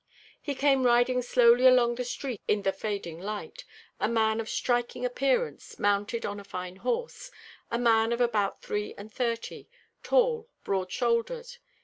He 0.41 0.55
came 0.55 0.83
riding 0.87 1.21
slowly 1.21 1.67
along 1.67 1.93
the 1.93 2.03
street 2.03 2.41
in 2.47 2.63
the 2.63 2.73
fading 2.73 3.19
light, 3.21 3.65
a 3.99 4.07
man 4.09 4.39
of 4.39 4.49
striking 4.49 5.05
appearance, 5.05 5.77
mounted 5.77 6.25
on 6.25 6.39
a 6.39 6.43
fine 6.43 6.77
horse, 6.77 7.29
a 7.69 7.77
man 7.77 8.11
of 8.11 8.19
about 8.19 8.63
three 8.63 8.95
and 8.97 9.13
thirty, 9.13 9.69
tall, 10.01 10.49
broad 10.63 10.91
shouldered. 10.91 11.55